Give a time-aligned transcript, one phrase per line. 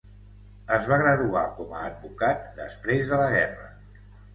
[0.77, 3.75] Es va graduar com a advocat després de la guerra.